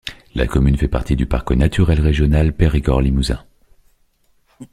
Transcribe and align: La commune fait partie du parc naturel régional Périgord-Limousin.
La 0.33 0.47
commune 0.47 0.77
fait 0.77 0.87
partie 0.87 1.15
du 1.15 1.27
parc 1.27 1.51
naturel 1.51 2.01
régional 2.01 2.53
Périgord-Limousin. 2.55 3.45